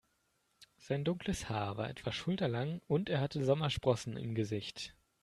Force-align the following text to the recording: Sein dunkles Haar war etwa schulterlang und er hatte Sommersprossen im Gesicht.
Sein 0.77 1.03
dunkles 1.05 1.47
Haar 1.47 1.77
war 1.77 1.87
etwa 1.87 2.11
schulterlang 2.11 2.81
und 2.87 3.07
er 3.07 3.21
hatte 3.21 3.45
Sommersprossen 3.45 4.17
im 4.17 4.33
Gesicht. 4.33 4.95